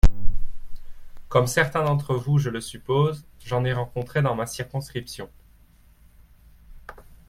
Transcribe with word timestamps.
Comme 1.29 1.45
certains 1.45 1.83
d’entre 1.83 2.15
vous 2.15 2.39
je 2.39 2.49
le 2.49 2.59
suppose, 2.59 3.23
j’en 3.41 3.63
ai 3.65 3.71
rencontré 3.73 4.23
dans 4.23 4.33
ma 4.33 4.47
circonscription. 4.47 5.29